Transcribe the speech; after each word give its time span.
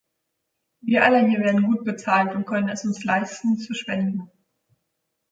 Wir 0.83 1.03
alle 1.05 1.27
hier 1.27 1.41
werden 1.41 1.61
gut 1.61 1.83
bezahlt 1.85 2.33
und 2.33 2.45
können 2.47 2.69
es 2.69 2.83
uns 2.85 3.03
leisten, 3.03 3.59
zu 3.59 3.75
spenden. 3.75 4.31